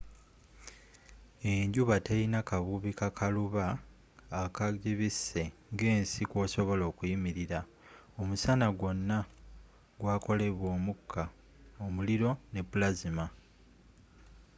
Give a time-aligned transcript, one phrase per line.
[1.51, 3.65] enjuba telina kabubi kakaluba
[4.43, 7.59] akagibise nga ensi kwosobola okuyimirila
[8.21, 9.17] omusana gwona
[9.99, 11.23] gwakolebwa omuka
[11.85, 13.25] omuliro ne plasma